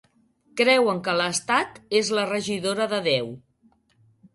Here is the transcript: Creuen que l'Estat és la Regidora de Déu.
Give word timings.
Creuen 0.61 1.01
que 1.09 1.15
l'Estat 1.21 1.79
és 2.03 2.13
la 2.21 2.27
Regidora 2.33 2.93
de 2.97 3.05
Déu. 3.15 3.35